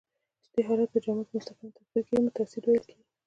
[0.53, 3.03] دې حالت ته چې جامد مستقیماً تبخیر کیږي تصعید ویل کیږي.